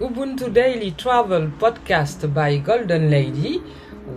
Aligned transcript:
Ubuntu 0.00 0.48
Daily 0.48 0.92
Travel 0.92 1.50
Podcast 1.58 2.26
by 2.32 2.56
Golden 2.56 3.10
Lady. 3.10 3.60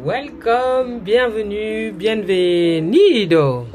Welcome, 0.05 1.01
bienvenue, 1.03 1.91
bienvenido. 1.91 3.67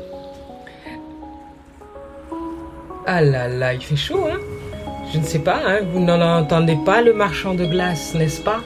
Ah 3.06 3.20
là 3.20 3.46
là, 3.48 3.74
il 3.74 3.82
fait 3.82 3.94
chaud, 3.94 4.24
hein 4.24 4.40
Je 5.12 5.18
ne 5.18 5.24
sais 5.24 5.40
pas, 5.40 5.60
hein 5.66 5.80
vous 5.92 6.00
n'en 6.00 6.22
entendez 6.22 6.78
pas 6.86 7.02
le 7.02 7.12
marchand 7.12 7.52
de 7.52 7.66
glace, 7.66 8.14
n'est-ce 8.14 8.40
pas? 8.40 8.60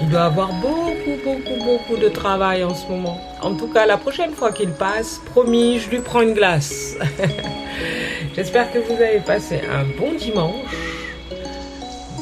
Il 0.00 0.08
doit 0.08 0.24
avoir 0.24 0.50
beaucoup, 0.54 1.16
beaucoup, 1.24 1.64
beaucoup 1.64 1.96
de 1.96 2.08
travail 2.08 2.64
en 2.64 2.74
ce 2.74 2.88
moment. 2.88 3.20
En 3.42 3.54
tout 3.54 3.68
cas, 3.68 3.86
la 3.86 3.96
prochaine 3.96 4.32
fois 4.32 4.50
qu'il 4.50 4.70
passe, 4.70 5.20
promis, 5.26 5.78
je 5.78 5.88
lui 5.88 6.00
prends 6.00 6.22
une 6.22 6.34
glace. 6.34 6.96
J'espère 8.34 8.72
que 8.72 8.80
vous 8.80 8.94
avez 8.94 9.20
passé 9.20 9.60
un 9.70 9.84
bon 10.00 10.14
dimanche, 10.14 10.87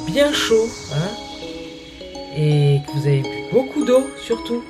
bien 0.07 0.32
chaud, 0.32 0.68
hein 0.93 1.11
Et 2.36 2.80
que 2.86 2.93
vous 2.93 3.07
avez 3.07 3.22
bu 3.22 3.29
beaucoup 3.53 3.85
d'eau, 3.85 4.07
surtout. 4.22 4.63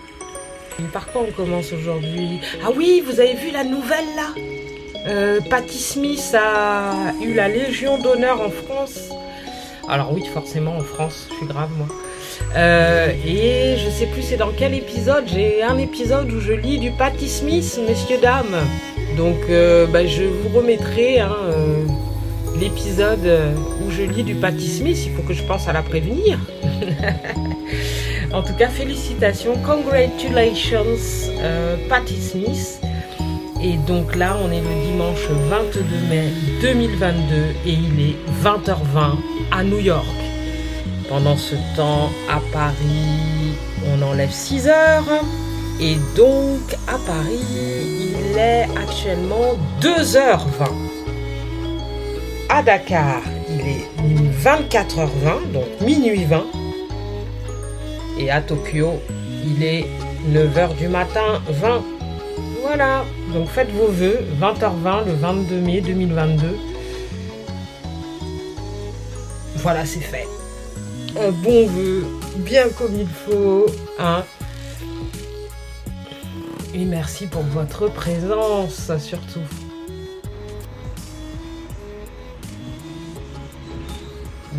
Par 0.92 1.06
quoi 1.10 1.22
on 1.26 1.32
commence 1.32 1.72
aujourd'hui? 1.72 2.40
Ah 2.62 2.68
oui, 2.76 3.02
vous 3.06 3.18
avez 3.20 3.34
vu 3.34 3.50
la 3.50 3.64
nouvelle 3.64 4.04
là? 4.14 4.34
Euh, 5.08 5.40
Patty 5.48 5.78
Smith 5.78 6.34
a 6.34 7.12
eu 7.22 7.32
la 7.32 7.48
Légion 7.48 7.98
d'honneur 7.98 8.40
en 8.40 8.50
France. 8.50 9.10
Alors 9.88 10.12
oui, 10.12 10.24
forcément 10.34 10.76
en 10.76 10.82
France, 10.82 11.28
je 11.40 11.46
grave 11.46 11.70
moi. 11.78 11.86
Euh, 12.56 13.12
et 13.24 13.76
je 13.78 13.88
sais 13.88 14.06
plus 14.06 14.22
c'est 14.22 14.36
dans 14.36 14.50
quel 14.50 14.74
épisode. 14.74 15.24
J'ai 15.26 15.62
un 15.62 15.78
épisode 15.78 16.30
où 16.32 16.40
je 16.40 16.52
lis 16.52 16.78
du 16.78 16.90
Patty 16.90 17.28
Smith, 17.28 17.80
messieurs 17.86 18.18
dames. 18.20 18.56
Donc 19.16 19.38
euh, 19.48 19.86
bah, 19.86 20.06
je 20.06 20.24
vous 20.24 20.58
remettrai 20.58 21.20
hein, 21.20 21.36
l'épisode 22.60 23.54
où 23.82 23.90
je 23.90 24.02
lis 24.02 24.22
du 24.22 24.34
Patty 24.34 24.68
Smith. 24.68 24.98
Il 25.06 25.12
faut 25.12 25.22
que 25.22 25.34
je 25.34 25.42
pense 25.42 25.68
à 25.68 25.72
la 25.72 25.82
prévenir. 25.82 26.38
en 28.32 28.42
tout 28.42 28.54
cas, 28.54 28.68
félicitations, 28.68 29.54
congratulations, 29.64 30.84
Patty 31.88 32.20
Smith. 32.20 32.80
Et 33.62 33.76
donc 33.86 34.14
là, 34.14 34.36
on 34.42 34.50
est 34.50 34.60
le 34.60 34.86
dimanche 34.86 35.26
22 35.48 35.80
mai 36.08 36.28
2022 36.60 37.34
et 37.66 37.72
il 37.72 38.00
est 38.00 38.16
20h20 38.44 39.16
à 39.50 39.64
New 39.64 39.78
York. 39.78 40.04
Pendant 41.08 41.36
ce 41.36 41.54
temps, 41.76 42.10
à 42.28 42.40
Paris, 42.52 43.54
on 43.86 44.02
enlève 44.02 44.30
6 44.30 44.68
heures. 44.68 45.22
Et 45.80 45.96
donc, 46.16 46.74
à 46.86 46.98
Paris, 47.06 47.40
il 47.50 48.38
est 48.38 48.66
actuellement 48.76 49.56
2h20. 49.80 50.85
À 52.48 52.62
Dakar, 52.62 53.22
il 53.50 53.60
est 53.60 53.86
24h20, 54.42 55.52
donc 55.52 55.64
minuit 55.80 56.24
20. 56.24 56.44
Et 58.18 58.30
à 58.30 58.40
Tokyo, 58.40 58.94
il 59.44 59.62
est 59.64 59.86
9h 60.30 60.76
du 60.76 60.88
matin 60.88 61.42
20. 61.48 61.82
Voilà, 62.62 63.04
donc 63.34 63.48
faites 63.48 63.70
vos 63.72 63.88
vœux, 63.88 64.20
20h20 64.40 65.06
le 65.06 65.12
22 65.14 65.56
mai 65.56 65.80
2022. 65.80 66.56
Voilà, 69.56 69.84
c'est 69.84 70.00
fait. 70.00 70.26
Un 71.20 71.32
bon 71.32 71.66
vœu, 71.66 72.06
bien 72.36 72.68
comme 72.70 72.94
il 72.98 73.08
faut, 73.08 73.66
hein. 73.98 74.22
Et 76.74 76.84
merci 76.84 77.26
pour 77.26 77.42
votre 77.42 77.88
présence, 77.88 78.92
surtout. 78.98 79.40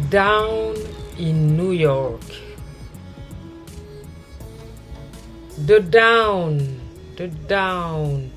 Dawn 0.09 0.75
in 1.17 1.57
New 1.57 1.71
York. 1.71 2.21
The 5.65 5.79
down 5.79 6.81
the 7.17 7.27
down, 7.29 8.31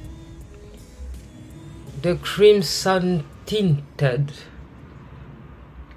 the 2.01 2.17
crimson 2.17 3.27
tinted 3.45 4.33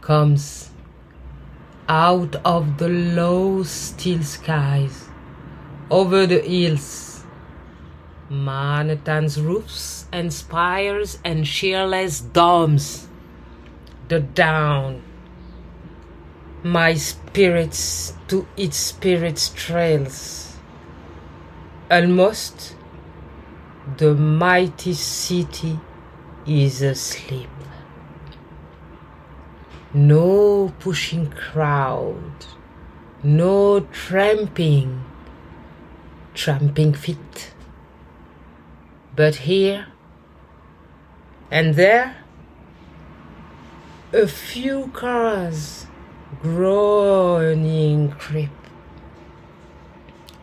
comes 0.01 0.69
out 1.87 2.35
of 2.43 2.77
the 2.77 2.89
low 2.89 3.63
still 3.63 4.21
skies 4.21 5.07
over 5.89 6.27
the 6.27 6.41
hills, 6.41 7.23
Manhattan's 8.29 9.39
roofs 9.39 10.05
and 10.11 10.33
spires 10.33 11.19
and 11.23 11.45
cheerless 11.45 12.19
domes, 12.19 13.07
the 14.09 14.19
down, 14.19 15.01
my 16.63 16.93
spirits 16.93 18.13
to 18.27 18.47
its 18.57 18.77
spirit's 18.77 19.49
trails 19.49 20.53
Almost 21.93 22.75
the 23.97 24.15
mighty 24.15 24.93
city 24.93 25.79
is 26.47 26.81
asleep. 26.81 27.49
No 29.93 30.73
pushing 30.79 31.29
crowd, 31.29 32.47
no 33.21 33.81
tramping, 33.91 35.03
tramping 36.33 36.93
feet. 36.93 37.53
But 39.15 39.35
here 39.35 39.85
and 41.51 41.75
there, 41.75 42.15
a 44.11 44.25
few 44.25 44.87
cars 44.93 45.85
groaning 46.41 48.11
creep 48.11 48.49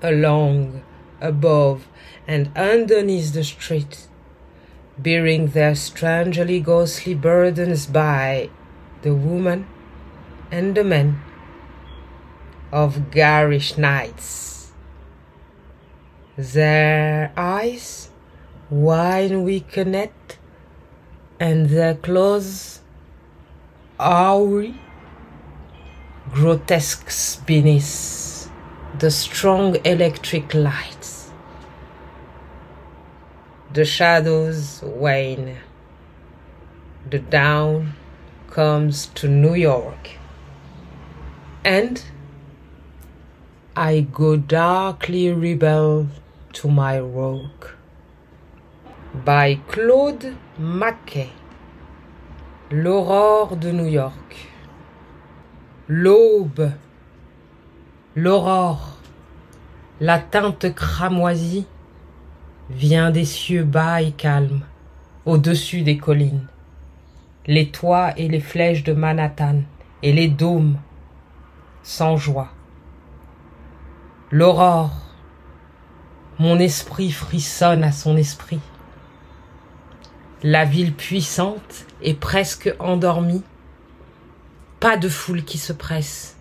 along 0.02 0.82
above 1.20 1.86
and 2.26 2.50
underneath 2.56 3.32
the 3.32 3.44
street, 3.44 4.08
bearing 4.98 5.48
their 5.48 5.74
strangely 5.74 6.60
ghostly 6.60 7.14
burdens 7.14 7.86
by 7.86 8.48
the 9.02 9.14
woman 9.14 9.66
and 10.50 10.74
the 10.74 10.84
men 10.84 11.20
of 12.72 13.10
garish 13.10 13.76
nights. 13.76 14.72
Their 16.36 17.32
eyes 17.36 18.10
wine 18.70 19.42
we 19.42 19.60
and 21.40 21.68
their 21.68 21.94
clothes 21.94 22.80
we 23.98 24.74
grotesque 26.32 27.44
beneath 27.44 28.48
the 28.98 29.10
strong 29.10 29.76
electric 29.84 30.54
lights. 30.54 31.30
The 33.72 33.84
shadows 33.84 34.80
wane. 34.82 35.56
The 37.08 37.18
dawn 37.18 37.94
comes 38.48 39.06
to 39.16 39.28
New 39.28 39.54
York. 39.54 40.10
And 41.64 42.02
I 43.74 44.00
go 44.00 44.36
darkly 44.36 45.32
rebel 45.32 46.06
to 46.52 46.68
my 46.68 47.00
work. 47.00 47.76
By 49.24 49.60
Claude 49.66 50.36
McKay. 50.58 51.30
L'aurore 52.70 53.56
de 53.56 53.72
New 53.72 53.86
York. 53.88 54.49
L'aube 55.92 56.70
L'aurore, 58.14 58.96
la 60.00 60.20
teinte 60.20 60.72
cramoisie, 60.72 61.66
vient 62.70 63.10
des 63.10 63.24
cieux 63.24 63.64
bas 63.64 64.00
et 64.00 64.12
calmes, 64.12 64.60
au-dessus 65.26 65.82
des 65.82 65.98
collines. 65.98 66.46
Les 67.48 67.72
toits 67.72 68.16
et 68.16 68.28
les 68.28 68.38
flèches 68.38 68.84
de 68.84 68.92
Manhattan 68.92 69.62
et 70.04 70.12
les 70.12 70.28
dômes, 70.28 70.76
sans 71.82 72.16
joie. 72.16 72.52
L'aurore, 74.30 74.94
mon 76.38 76.60
esprit 76.60 77.10
frissonne 77.10 77.82
à 77.82 77.90
son 77.90 78.16
esprit. 78.16 78.60
La 80.44 80.64
ville 80.64 80.94
puissante 80.94 81.84
est 82.00 82.14
presque 82.14 82.72
endormie. 82.78 83.42
Pas 84.80 84.96
de 84.96 85.08
foule 85.08 85.44
qui 85.44 85.58
se 85.58 85.72
presse 85.72 86.36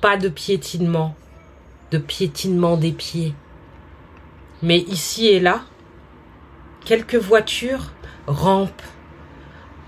pas 0.00 0.16
de 0.16 0.28
piétinement, 0.28 1.14
de 1.90 1.98
piétinement 1.98 2.76
des 2.76 2.92
pieds. 2.92 3.34
Mais 4.62 4.78
ici 4.78 5.26
et 5.26 5.40
là, 5.40 5.62
quelques 6.84 7.16
voitures 7.16 7.92
rampent 8.26 8.82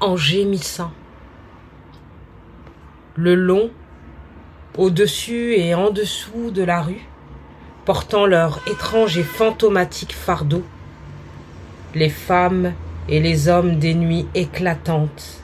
en 0.00 0.16
gémissant. 0.16 0.92
Le 3.16 3.34
long, 3.34 3.70
au-dessus 4.76 5.54
et 5.54 5.74
en 5.74 5.90
dessous 5.90 6.50
de 6.50 6.62
la 6.62 6.82
rue, 6.82 7.06
portant 7.84 8.26
leur 8.26 8.60
étrange 8.68 9.18
et 9.18 9.24
fantomatique 9.24 10.14
fardeau, 10.14 10.64
les 11.94 12.10
femmes 12.10 12.72
et 13.08 13.20
les 13.20 13.48
hommes 13.48 13.78
des 13.78 13.94
nuits 13.94 14.26
éclatantes, 14.34 15.42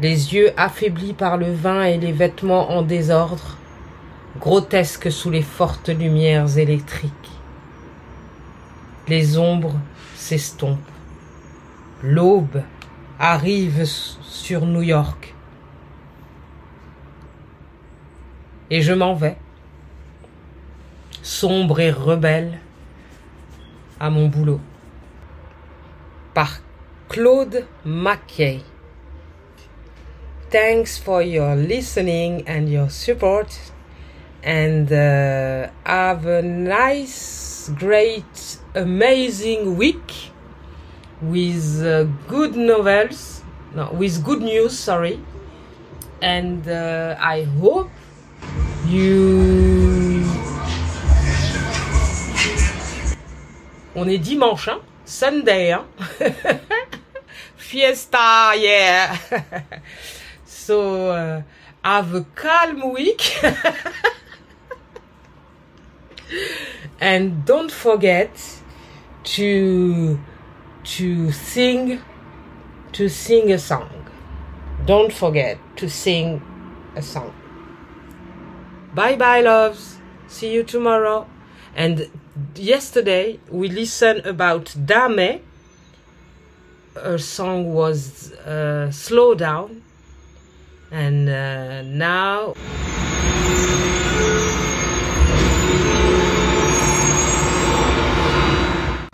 les 0.00 0.34
yeux 0.34 0.52
affaiblis 0.56 1.12
par 1.12 1.36
le 1.36 1.52
vin 1.52 1.84
et 1.84 1.98
les 1.98 2.12
vêtements 2.12 2.70
en 2.70 2.82
désordre, 2.82 3.56
grotesques 4.38 5.12
sous 5.12 5.30
les 5.30 5.42
fortes 5.42 5.90
lumières 5.90 6.58
électriques. 6.58 7.12
Les 9.08 9.38
ombres 9.38 9.78
s'estompent. 10.16 10.78
L'aube 12.02 12.62
arrive 13.18 13.84
sur 13.84 14.66
New 14.66 14.82
York. 14.82 15.34
Et 18.70 18.80
je 18.80 18.92
m'en 18.92 19.14
vais, 19.14 19.36
sombre 21.22 21.80
et 21.80 21.90
rebelle, 21.90 22.58
à 24.00 24.10
mon 24.10 24.28
boulot. 24.28 24.60
Par 26.34 26.60
Claude 27.08 27.66
Mackay. 27.84 28.62
Thanks 30.52 30.98
for 30.98 31.22
your 31.22 31.56
listening 31.56 32.46
and 32.46 32.68
your 32.68 32.90
support. 32.90 33.58
And 34.42 34.92
uh, 34.92 35.70
have 35.86 36.26
a 36.26 36.42
nice, 36.42 37.70
great, 37.74 38.58
amazing 38.74 39.78
week 39.78 40.30
with 41.22 41.82
uh, 41.82 42.04
good 42.28 42.54
novels, 42.54 43.42
no, 43.74 43.92
with 43.92 44.22
good 44.22 44.42
news, 44.42 44.78
sorry. 44.78 45.18
And 46.20 46.68
uh, 46.68 47.16
I 47.18 47.44
hope 47.44 47.88
you. 48.86 50.22
On 53.96 54.06
est 54.06 54.18
dimanche, 54.18 54.68
hein? 54.68 54.80
Sunday, 55.06 55.72
hein? 55.72 55.86
Fiesta, 57.56 58.52
yeah! 58.54 59.16
so, 60.52 61.10
uh, 61.10 61.42
have 61.82 62.14
a 62.14 62.22
calm 62.34 62.92
week. 62.92 63.42
and 67.00 67.44
don't 67.44 67.70
forget 67.70 68.30
to 69.24 70.18
to 70.84 71.32
sing 71.32 72.00
to 72.92 73.08
sing 73.08 73.52
a 73.52 73.58
song. 73.58 73.90
Don't 74.86 75.12
forget 75.12 75.58
to 75.76 75.88
sing 75.88 76.42
a 76.94 77.02
song. 77.02 77.34
Bye 78.94 79.16
bye 79.16 79.40
loves. 79.40 79.98
See 80.28 80.52
you 80.52 80.62
tomorrow. 80.62 81.26
And 81.74 82.08
yesterday 82.54 83.40
we 83.50 83.68
listened 83.68 84.26
about 84.26 84.74
dame. 84.84 85.40
Her 86.94 87.18
song 87.18 87.72
was 87.72 88.32
uh, 88.32 88.90
slow 88.90 89.34
down 89.34 89.82
and 90.92 91.28
uh, 91.28 91.80
now 91.82 92.52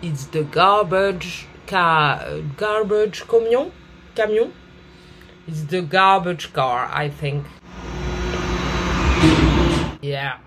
it's 0.03 0.25
the 0.25 0.43
garbage 0.43 1.47
car 1.67 2.41
garbage 2.57 3.21
camion 3.21 3.71
camion 4.13 4.51
it's 5.47 5.63
the 5.63 5.81
garbage 5.81 6.51
car 6.51 6.89
i 6.91 7.07
think. 7.07 7.45
Yeah. 10.01 10.37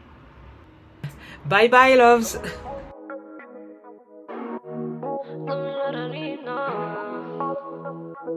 Bye 1.44 1.68
bye 1.68 1.94
loves 1.94 2.38
Jag 8.24 8.32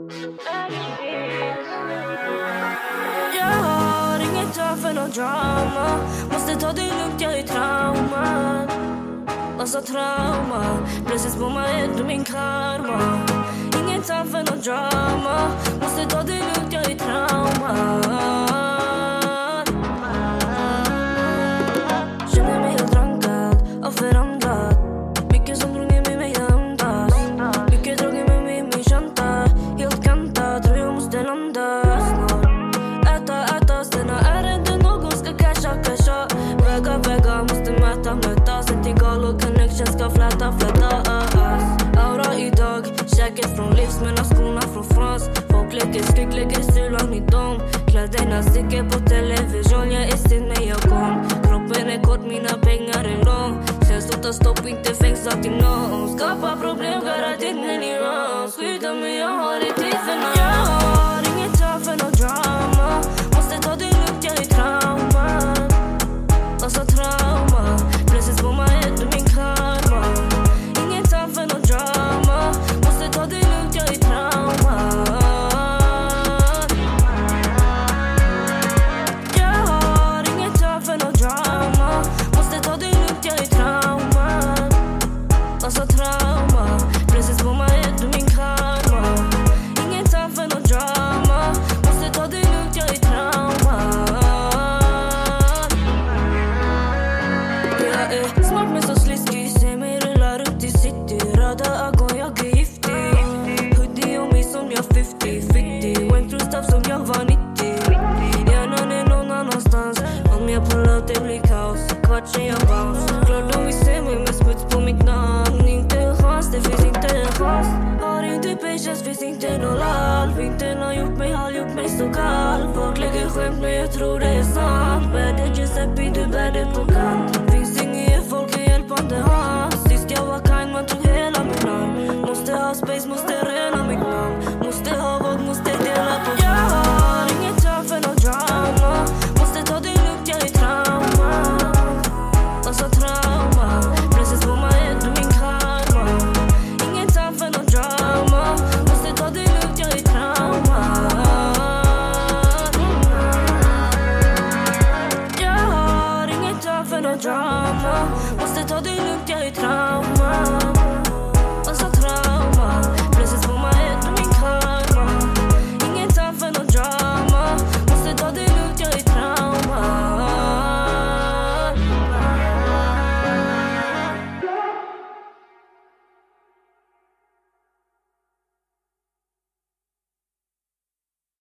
har 3.46 4.18
inget 4.18 4.54
tag 4.54 4.78
för 4.78 4.92
någon 4.92 5.10
drama. 5.10 5.98
Måste 6.32 6.54
ta 6.54 6.72
det 6.72 6.82
lugnt, 6.82 7.20
jag 7.20 7.38
är 7.38 7.42
trauma. 7.42 8.66
Massa 9.58 9.80
trauma. 9.80 10.88
Plötsligt 11.06 11.38
på 11.38 11.50
my 11.50 12.04
min 12.04 12.24
karma. 12.24 13.35
Allting 46.16 46.30
ligger 46.30 46.62
så 46.62 47.14
i 47.14 47.20
dom 47.20 47.60
Kläderna 47.86 48.42
sticker 48.42 48.82
på 48.82 48.98
television 48.98 49.92
Jag 49.92 50.02
är 50.02 50.16
sen 50.16 50.42
när 50.42 50.68
jag 50.68 50.80
kom 50.80 51.28
Kroppen 51.44 51.88
är 51.88 52.02
kort, 52.02 52.26
mina 52.26 52.58
pengar 52.62 53.04
är 53.04 53.24
lång 53.24 53.66
Känns 53.88 54.10
utan 54.18 54.34
stopp, 54.34 54.66
inte 54.66 54.94
fängslad 54.94 55.42
till 55.42 55.52
nån 55.52 55.75